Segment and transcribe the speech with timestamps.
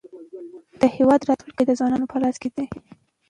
[0.79, 2.65] د هېواد راتلونکی د ځوانانو په لاس کې دی.